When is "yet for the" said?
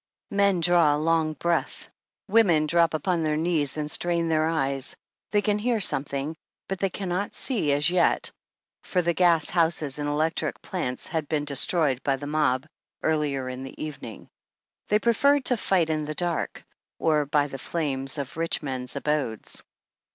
7.91-9.13